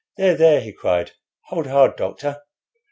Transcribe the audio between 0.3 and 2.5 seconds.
there!" he cried, "hold hard, doctor.